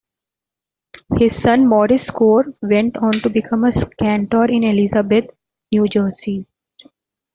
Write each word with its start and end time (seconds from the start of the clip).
His 1.15 1.39
son, 1.39 1.67
Morris 1.69 2.05
Schorr, 2.07 2.55
went 2.63 2.97
on 2.97 3.11
to 3.11 3.29
become 3.29 3.65
a 3.65 3.71
cantor 3.99 4.45
in 4.45 4.63
Elizabeth, 4.63 5.27
New 5.71 5.87
Jersey. 5.87 6.47